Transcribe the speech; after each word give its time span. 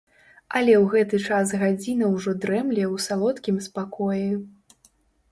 Але 0.59 0.71
ў 0.77 0.85
гэты 0.93 1.17
час 1.25 1.51
гадзіна 1.63 2.07
ўжо 2.13 2.33
дрэмле 2.45 2.85
ў 2.85 2.95
салодкім 3.07 3.59
спакоі. 3.67 4.25